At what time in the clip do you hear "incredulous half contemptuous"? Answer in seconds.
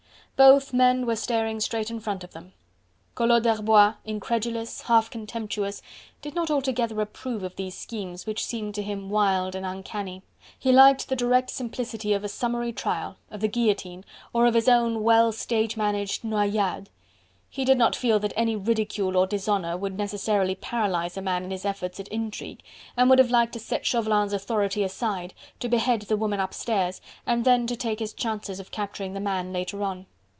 4.05-5.83